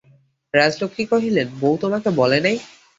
[0.53, 2.57] রাজলক্ষ্মী কহিলেন, বউ তোমাকে বলে নাই?